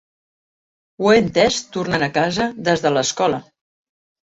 [1.03, 3.43] Ho he entès tornant a casa des de l'escola.